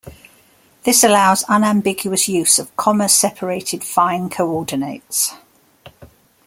This 0.83 1.03
allows 1.03 1.43
unambiguous 1.47 2.27
use 2.27 2.57
of 2.57 2.75
comma-separated 2.75 3.83
fine 3.83 4.31
coordinates. 4.31 5.35